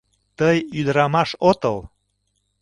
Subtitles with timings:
[0.37, 1.77] Тый ӱдырамаш отыл!